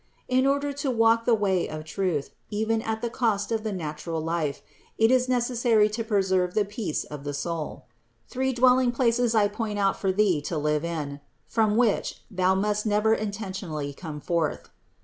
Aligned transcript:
In 0.27 0.47
order 0.47 0.73
to 0.73 0.89
walk 0.89 1.25
the 1.25 1.35
way 1.35 1.69
of 1.69 1.83
truth, 1.85 2.31
even 2.49 2.81
at 2.81 3.03
the 3.03 3.09
cost 3.11 3.51
of 3.51 3.63
the 3.63 3.71
natural 3.71 4.19
life, 4.19 4.63
it 4.97 5.11
is 5.11 5.29
necessary 5.29 5.89
to 5.89 6.03
preserve 6.03 6.55
the 6.55 6.65
peace 6.65 7.03
of 7.03 7.23
the 7.23 7.35
soul. 7.35 7.85
Three 8.27 8.51
dwelling 8.51 8.91
places 8.93 9.35
I 9.35 9.47
point 9.47 9.77
out 9.77 9.95
for 9.99 10.11
thee 10.11 10.41
to 10.41 10.57
live 10.57 10.83
in, 10.83 11.19
from 11.45 11.77
which 11.77 12.23
thou 12.31 12.55
must 12.55 12.83
never 12.83 13.13
intentionally 13.13 13.93
come 13.93 14.19
forth. 14.19 14.71